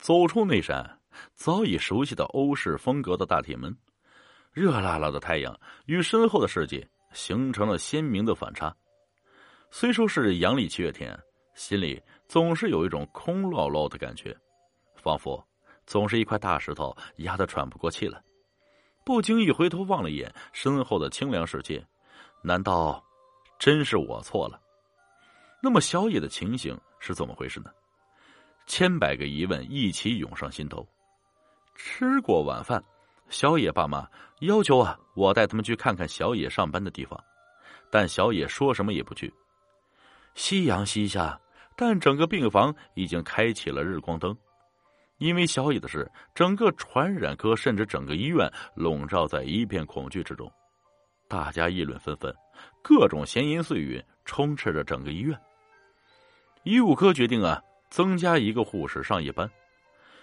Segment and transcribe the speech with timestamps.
[0.00, 0.98] 走出那扇
[1.34, 3.76] 早已熟悉的欧式风格的大铁门，
[4.50, 8.74] 热辣辣的太阳与身后的世界形成了鲜明的反差。
[9.70, 11.16] 虽说是阳历七月天，
[11.54, 14.34] 心里总是有一种空落落的感觉，
[14.96, 15.46] 仿佛
[15.86, 18.22] 总是一块大石头压得喘不过气来。
[19.04, 21.86] 不经意回头望了一眼身后的清凉世界，
[22.42, 23.04] 难道
[23.58, 24.58] 真是我错了？
[25.62, 27.70] 那么小野的情形是怎么回事呢？
[28.70, 30.86] 千百个疑问一起涌上心头。
[31.74, 32.80] 吃过晚饭，
[33.28, 34.08] 小野爸妈
[34.42, 37.20] 要求啊，我带他们去看看小野上班的地方，
[37.90, 39.34] 但小野说什么也不去。
[40.36, 41.36] 夕阳西下，
[41.74, 44.32] 但整个病房已经开启了日光灯。
[45.18, 50.48] 因为小野的事，整个传染科甚至整个医院笼罩在一片恐惧之中，
[51.26, 52.32] 大家议论纷纷，
[52.82, 55.36] 各种闲言碎语充斥着整个医院。
[56.62, 57.60] 医务科决定啊，
[57.90, 59.50] 增加一个护士上夜班。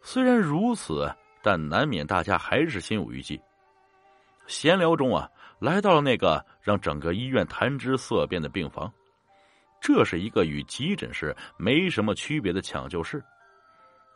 [0.00, 3.38] 虽然如此，但难免大家还是心有余悸。
[4.46, 5.28] 闲聊中啊，
[5.58, 8.90] 来到了那个让整个医院谈之色变的病房。
[9.80, 13.22] 这是一个与急诊室没什么区别的抢救室，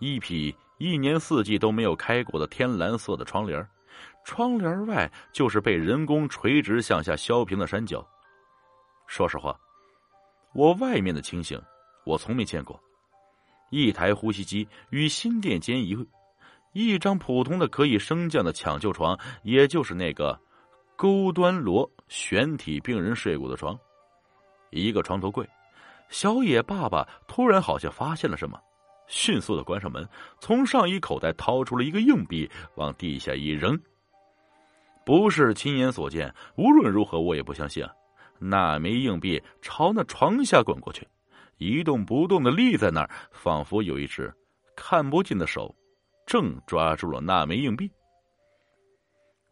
[0.00, 3.64] 一匹一年四季都没有开过的天蓝色的窗帘，
[4.24, 8.04] 窗帘外就是被人工垂直向下削平的山脚。
[9.06, 9.56] 说实话，
[10.54, 11.60] 我外面的情形
[12.04, 12.80] 我从没见过。
[13.72, 15.96] 一台呼吸机与心电间一
[16.74, 20.38] 一张普通的可以升降的抢救床，也就是那个
[20.94, 23.74] 钩端螺悬体病人睡过的床。
[24.68, 25.48] 一个床头柜，
[26.10, 28.60] 小野爸爸突然好像发现了什么，
[29.06, 30.06] 迅速的关上门，
[30.38, 33.80] 从上衣口袋掏出了一个硬币，往地下一扔。
[35.06, 37.90] 不是亲眼所见，无论如何我也不相信啊！
[38.38, 41.08] 那枚硬币朝那床下滚过去，
[41.58, 44.32] 一动不动的立在那儿，仿佛有一只
[44.74, 45.74] 看不见的手，
[46.26, 47.90] 正抓住了那枚硬币。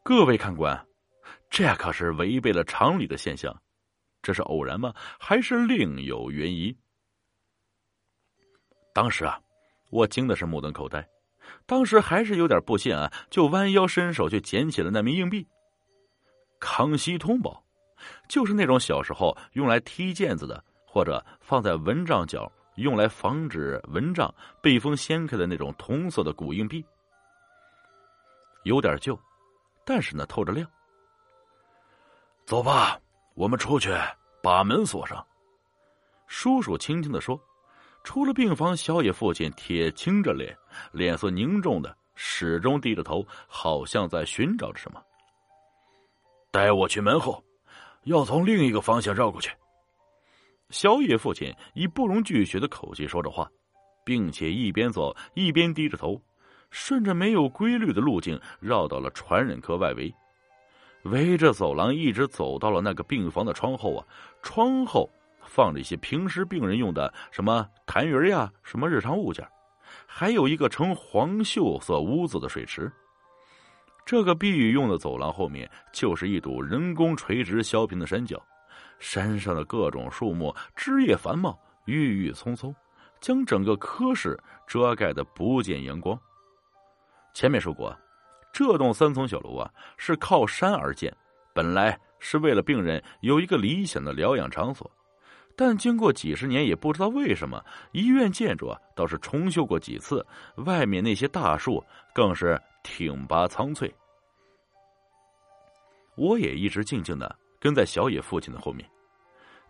[0.03, 0.87] 各位看官，
[1.51, 3.55] 这可是违背了常理的现象。
[4.23, 4.93] 这是偶然吗？
[5.19, 6.77] 还是另有原因？
[8.93, 9.41] 当时啊，
[9.91, 11.09] 我惊的是目瞪口呆，
[11.65, 15.47] 当时还是有点不信啊，就弯腰伸手去捡起了那枚硬币。
[16.59, 17.65] 康熙通宝，
[18.29, 26.85] 就是那种小时候用来踢毽子的，或者放在蚊帐角用来防止蚊帐被风掀开的那种铜色的古硬币，
[28.65, 29.19] 有点旧，
[29.85, 30.69] 但是呢透着亮。
[32.45, 32.99] 走吧。
[33.35, 33.97] 我们出去，
[34.43, 35.25] 把门锁上。
[36.27, 37.41] 叔叔轻轻的说
[38.05, 40.55] ：“出了病房，小野父亲铁青着脸，
[40.93, 45.03] 脸色凝重的，始终低着头，好像在寻找着什么。
[46.51, 47.43] 带我去门后，
[48.03, 49.51] 要从另一个方向绕过去。”
[50.71, 53.49] 小野父亲以不容拒绝的口气说着话，
[54.05, 56.21] 并且一边走一边低着头，
[56.71, 60.13] 顺着没有规律的路径绕到了传染科外围。
[61.05, 64.07] 围着走廊一直走到了那个病房的窗后啊，
[64.43, 65.09] 窗后
[65.43, 69.47] 放着一些平时病人用的什么痰盂呀，什么日常物件，
[70.07, 72.93] 还有一个呈黄锈色污渍的水池。
[74.05, 78.41] 这个避雨用的走廊后面就是一堵人工垂直削平的山脚，
[79.01, 82.73] 山上的各种树木枝叶繁茂，郁郁葱葱，
[83.21, 84.39] 将整个科室
[84.69, 86.17] 遮盖的不见阳光。
[87.35, 87.93] 前面说过。
[88.53, 91.17] 这栋三层小楼啊，是靠山而建，
[91.55, 94.91] 本来是为了病人有一个理想的疗养场所，
[95.57, 100.27] 但经过几十年，也不知道为什么，医院建筑啊倒是重修过几次，
[100.67, 101.81] 外面那些大树
[102.13, 103.95] 更是挺拔苍翠。
[106.17, 108.89] 我也一直静静的跟在小野父亲的后面，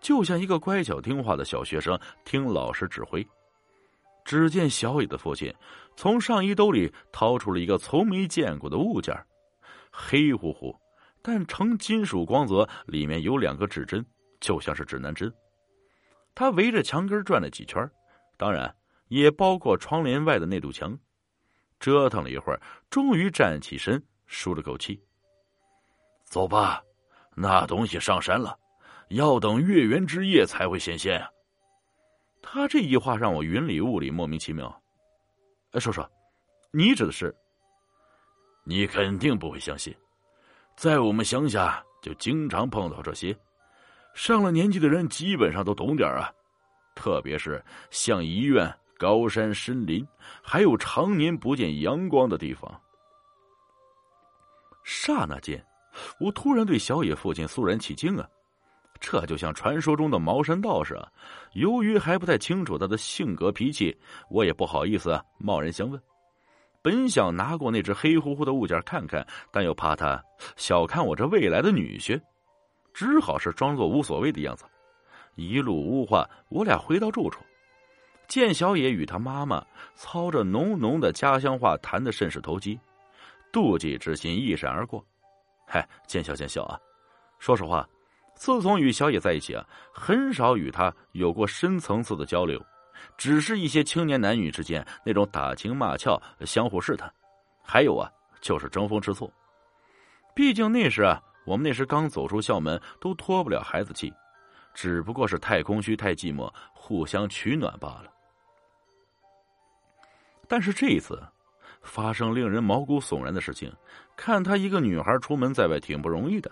[0.00, 3.26] 就像一个乖巧听话的小学生听老师指挥。
[4.24, 5.52] 只见小野的父亲
[5.96, 9.14] 从上衣兜里掏出了一个从没见过的物件，
[9.90, 10.78] 黑乎乎，
[11.20, 14.04] 但呈金属光泽，里面有两个指针，
[14.38, 15.32] 就像是指南针。
[16.34, 17.90] 他围着墙根转了几圈，
[18.36, 18.72] 当然
[19.08, 20.96] 也包括窗帘外的那堵墙。
[21.80, 22.60] 折腾了一会儿，
[22.90, 25.02] 终于站起身，舒了口气
[26.24, 26.82] ：“走吧，
[27.40, 28.58] 那东西上山了，
[29.08, 31.28] 要等月圆之夜才会显现啊。”
[32.42, 34.68] 他这一话让我云里雾里，莫名其妙。
[35.72, 36.08] 哎，说说，
[36.72, 37.34] 你指的是？
[38.64, 39.94] 你肯定不会相信，
[40.76, 43.36] 在我们乡下就经常碰到这些，
[44.14, 46.32] 上了年纪的人基本上都懂点啊。
[46.94, 50.06] 特别是像医院、高山、森林，
[50.42, 52.80] 还有常年不见阳光的地方。
[54.84, 55.64] 刹那间，
[56.18, 58.28] 我突然对小野父亲肃然起敬啊。
[59.00, 60.94] 这就像传说中的茅山道士，
[61.54, 63.96] 由于还不太清楚他的性格脾气，
[64.28, 65.98] 我也不好意思贸然相问。
[66.82, 70.22] 本想拿过那只黑乎乎的物件看看，但又怕他
[70.56, 72.20] 小看我这未来的女婿，
[72.92, 74.66] 只好是装作无所谓的样子。
[75.34, 77.40] 一路无话，我俩回到住处，
[78.28, 79.64] 见小野与他妈妈
[79.94, 82.78] 操着浓浓的家乡话谈的甚是投机，
[83.50, 85.02] 妒忌之心一闪而过。
[85.72, 86.76] 嗨，见笑见笑啊！
[87.38, 87.88] 说实话，
[88.34, 89.64] 自从与小野在一起啊，
[89.94, 92.60] 很少与他有过深层次的交流。
[93.16, 97.08] 只是一些青年男女之间那种打情骂俏、相互试探，
[97.62, 99.32] 还有啊，就是争风吃醋。
[100.34, 104.12] 毕竟那时啊，我们那时刚走出校门，都脱不了孩子气，
[104.74, 108.12] 只不过是太空虚、太寂寞，互相取暖罢了。
[110.48, 111.22] 但是这一次，
[111.82, 113.72] 发生令人毛骨悚然的事情，
[114.16, 116.50] 看她一个女孩出门在外挺不容易的，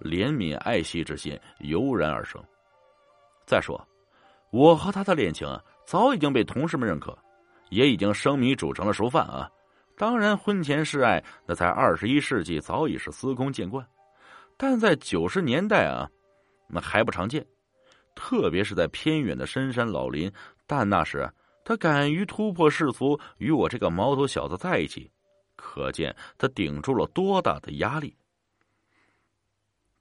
[0.00, 2.42] 怜悯爱惜之心油然而生。
[3.46, 3.80] 再说，
[4.50, 5.46] 我和她的恋情。
[5.86, 7.18] 早已经被同事们认可，
[7.70, 9.50] 也已经生米煮成了熟饭啊！
[9.96, 13.84] 当然，婚前示爱那在二十一世纪早已是司空见惯，
[14.56, 16.08] 但在九十年代啊，
[16.68, 17.44] 那还不常见。
[18.14, 20.30] 特别是在偏远的深山老林，
[20.64, 21.28] 但那时
[21.70, 25.08] 他敢于突破世俗，与我这个毛头小子在一起，
[25.54, 28.12] 可见他顶住了多大的压力。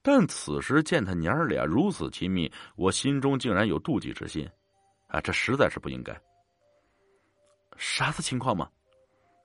[0.01, 4.49] 但此时见他娘儿俩如此亲密，我心中竟然有妒忌之心。
[5.09, 6.19] 啊，这实在是不应该。
[7.77, 8.67] 啥子情况吗？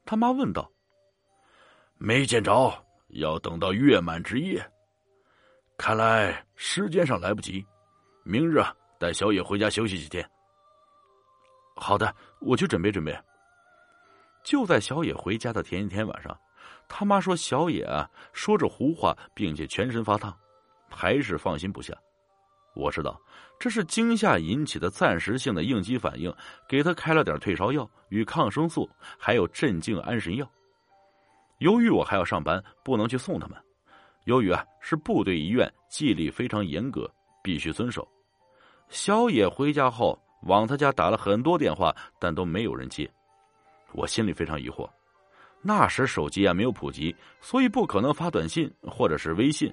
[0.06, 0.66] 他妈问道。
[1.98, 2.72] 没见着，
[3.08, 4.66] 要等到月满之夜。
[5.76, 7.62] 看来时间上来不及，
[8.22, 8.62] 明日
[8.98, 10.26] 带小野回家休息几天。
[11.74, 13.16] 好的，我去准备准备。
[14.42, 16.38] 就在小野回家的前一天晚上，
[16.88, 20.34] 他妈说小野啊说着胡话，并且全身发烫，
[20.88, 21.94] 还是放心不下。
[22.74, 23.20] 我知道
[23.58, 26.34] 这是惊吓引起的暂时性的应激反应，
[26.68, 28.88] 给他开了点退烧药与抗生素，
[29.18, 30.50] 还有镇静安神药。
[31.58, 33.56] 由于我还要上班，不能去送他们。
[34.24, 37.08] 由于啊是部队医院，纪律非常严格，
[37.42, 38.06] 必须遵守。
[38.88, 43.10] 小野回家后，往他家打了很多电话，但都没有人接。
[43.92, 44.88] 我心里非常疑惑，
[45.60, 49.72] 那时手机啊没有普及，所以不可能发短信或者是微信，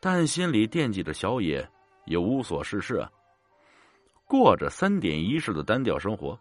[0.00, 1.68] 但心里惦记着小野。
[2.06, 3.08] 也无所事事啊，
[4.26, 6.36] 过着三点一式的单调生活，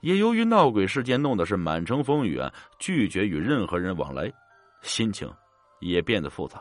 [0.00, 4.32] 也由于闹鬼事件弄得是满城风雨啊，拒绝与任何人往来，
[4.80, 5.32] 心情
[5.78, 6.60] 也变得复杂。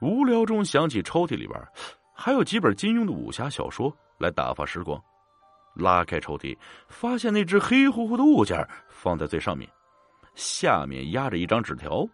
[0.00, 1.58] 无聊中想起抽屉里边
[2.22, 5.02] 还有几本金庸的武侠小说来打发时光，
[5.72, 6.54] 拉开抽屉，
[6.86, 9.66] 发现那只黑乎乎的物件放在最上面，
[10.34, 12.06] 下面压着一张纸条：“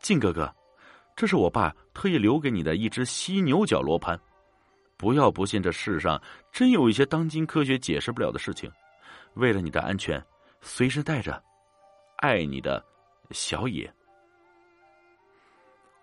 [0.00, 0.50] 靖哥哥。”
[1.14, 4.18] 这是我爸特意留给你的一只犀牛角罗盘，
[4.96, 6.18] 不要不信，这世上
[6.50, 8.72] 真有一些当今科学解释不了的事情。
[9.34, 10.24] 为了你的安全，
[10.62, 11.38] 随身带着。
[12.16, 12.82] 爱你的，
[13.32, 13.92] 小野。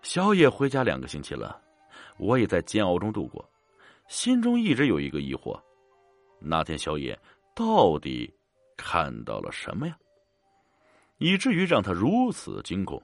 [0.08, 1.60] 小野回家两个星期了，
[2.16, 3.46] 我也在煎熬中度过，
[4.08, 5.60] 心中一直有一个疑惑：
[6.40, 7.16] 那天小野
[7.54, 8.34] 到底
[8.74, 9.94] 看到了什么呀？
[11.18, 13.02] 以至于让他如此惊恐？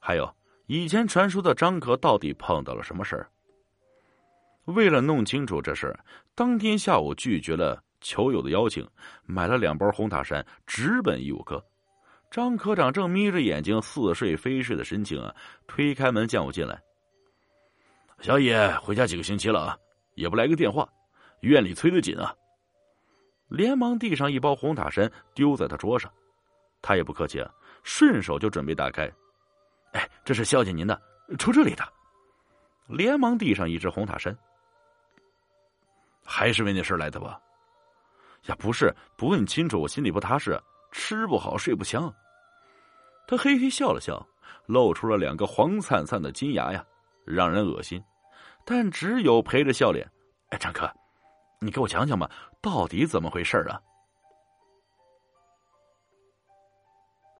[0.00, 0.28] 还有。
[0.66, 3.30] 以前传说的张可到底碰到了什么事儿？
[4.64, 5.96] 为了弄清楚这事，
[6.34, 8.84] 当天下午拒绝了球友的邀请，
[9.24, 11.64] 买了两包红塔山，直奔义务科。
[12.34, 15.32] 张科长正眯着眼睛似睡非睡的神情啊，
[15.68, 16.82] 推开门叫我进来。
[18.22, 19.78] 小野回家几个星期了啊，
[20.16, 20.84] 也不来个电话，
[21.42, 22.34] 院里催得紧啊。
[23.46, 26.12] 连忙递上一包红塔山，丢在他桌上。
[26.82, 27.48] 他也不客气啊，
[27.84, 29.08] 顺手就准备打开。
[29.92, 31.00] 哎，这是孝敬您的，
[31.38, 31.88] 出这里的，
[32.88, 34.36] 连忙递上一只红塔山。
[36.24, 37.40] 还是为那事来的吧？
[38.46, 40.60] 呀，不是，不问清楚，我心里不踏实，
[40.90, 42.12] 吃不好，睡不香。
[43.26, 44.26] 他嘿嘿笑了笑，
[44.66, 46.84] 露出了两个黄灿灿的金牙呀，
[47.24, 48.02] 让人恶心，
[48.64, 50.08] 但只有陪着笑脸。
[50.50, 50.90] 哎，张哥，
[51.60, 53.80] 你给我讲讲吧，到底怎么回事啊？